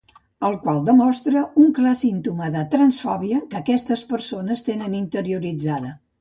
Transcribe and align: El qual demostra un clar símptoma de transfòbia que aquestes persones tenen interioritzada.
El 0.47 0.55
qual 0.61 0.77
demostra 0.85 1.43
un 1.63 1.67
clar 1.79 1.91
símptoma 1.99 2.47
de 2.55 2.63
transfòbia 2.71 3.43
que 3.53 3.61
aquestes 3.61 4.05
persones 4.15 4.65
tenen 4.71 4.97
interioritzada. 5.03 5.95